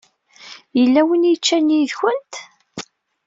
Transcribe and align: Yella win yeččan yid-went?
Yella 0.79 1.01
win 1.07 1.29
yeččan 1.31 1.67
yid-went? 1.75 2.33